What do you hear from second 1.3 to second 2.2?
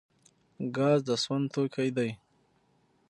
توکی دی